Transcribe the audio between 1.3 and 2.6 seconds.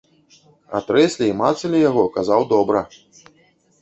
і мацалі яго, казаў,